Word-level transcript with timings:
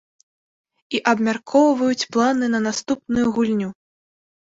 І 0.99 1.01
абмяркоўваюць 1.11 2.07
планы 2.15 2.45
на 2.55 2.59
наступную 2.69 3.27
гульню. 3.37 3.69